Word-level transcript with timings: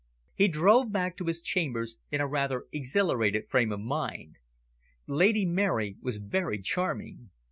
He 0.33 0.47
drove 0.47 0.91
back 0.91 1.15
to 1.17 1.25
his 1.27 1.43
chambers 1.43 1.99
in 2.09 2.21
a 2.21 2.27
rather 2.27 2.65
exhilarated 2.71 3.51
frame 3.51 3.71
of 3.71 3.81
mind. 3.81 4.37
Lady 5.05 5.45
Mary 5.45 5.95
was 6.01 6.17
very 6.17 6.59
charming. 6.59 7.29